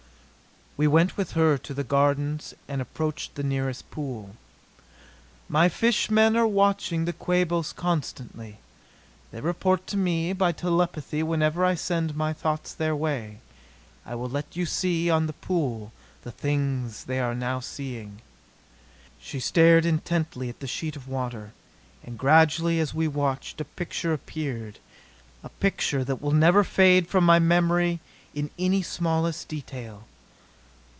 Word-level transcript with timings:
We 0.77 0.87
went 0.87 1.15
with 1.15 1.33
her 1.33 1.59
to 1.59 1.73
the 1.75 1.83
gardens 1.83 2.55
and 2.67 2.81
approached 2.81 3.35
the 3.35 3.43
nearest 3.43 3.91
pool. 3.91 4.35
"My 5.49 5.67
fish 5.69 6.09
men 6.09 6.35
are 6.35 6.47
watching 6.47 7.03
the 7.05 7.13
Quabos 7.13 7.71
constantly. 7.73 8.57
They 9.29 9.41
report 9.41 9.85
to 9.87 9.97
me 9.97 10.31
by 10.33 10.53
telepathy 10.53 11.21
whenever 11.23 11.65
I 11.65 11.75
send 11.75 12.15
my 12.15 12.31
thoughts 12.33 12.73
their 12.73 12.95
way. 12.95 13.41
I 14.07 14.15
will 14.15 14.29
let 14.29 14.55
you 14.55 14.65
see, 14.65 15.07
on 15.09 15.27
the 15.27 15.33
pool, 15.33 15.91
the 16.23 16.31
things 16.31 17.03
they 17.03 17.19
are 17.19 17.35
now 17.35 17.59
seeing." 17.59 18.21
She 19.19 19.41
stared 19.41 19.85
intently 19.85 20.47
at 20.49 20.61
the 20.61 20.67
sheet 20.67 20.95
of 20.95 21.07
water. 21.07 21.51
And 22.01 22.17
gradually, 22.17 22.79
as 22.79 22.91
we 22.93 23.07
watched, 23.09 23.59
a 23.61 23.65
picture 23.65 24.13
appeared 24.13 24.79
a 25.43 25.49
picture 25.49 26.03
that 26.05 26.21
will 26.21 26.31
never 26.31 26.63
fade 26.63 27.07
from 27.09 27.23
my 27.25 27.39
memory 27.39 27.99
in 28.33 28.49
any 28.57 28.81
smallest 28.81 29.47
detail. 29.49 30.05